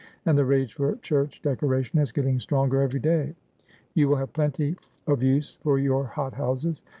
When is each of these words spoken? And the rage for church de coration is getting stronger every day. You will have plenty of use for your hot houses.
And 0.25 0.35
the 0.35 0.45
rage 0.45 0.73
for 0.73 0.95
church 0.95 1.43
de 1.43 1.55
coration 1.55 1.99
is 2.01 2.11
getting 2.11 2.39
stronger 2.39 2.81
every 2.81 2.99
day. 2.99 3.35
You 3.93 4.09
will 4.09 4.15
have 4.15 4.33
plenty 4.33 4.75
of 5.05 5.21
use 5.21 5.59
for 5.61 5.77
your 5.77 6.05
hot 6.07 6.33
houses. 6.33 6.81